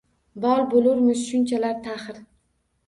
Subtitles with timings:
[0.45, 2.23] Bol bo’lurmi shunchalar taxir?